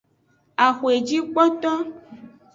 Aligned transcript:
Axwejikpoto. 0.65 1.73